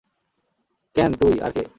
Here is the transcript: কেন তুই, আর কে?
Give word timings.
কেন 0.95 1.11
তুই, 1.13 1.35
আর 1.41 1.51
কে? 1.51 1.63